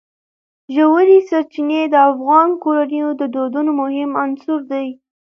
ژورې 0.75 1.17
سرچینې 1.29 1.81
د 1.89 1.95
افغان 2.11 2.49
کورنیو 2.63 3.09
د 3.21 3.23
دودونو 3.35 3.71
مهم 3.81 4.11
عنصر 4.23 4.59
دی. 4.71 4.87